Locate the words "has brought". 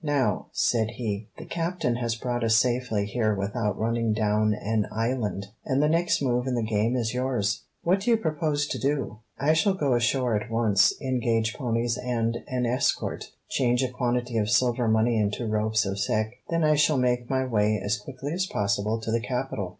1.97-2.43